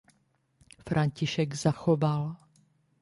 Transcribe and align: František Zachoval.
František 0.83 1.53
Zachoval. 1.55 2.35